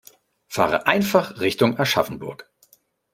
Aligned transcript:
Fahre 0.47 0.87
einfach 0.87 1.39
Richtung 1.39 1.77
Aschaffenburg 1.77 2.49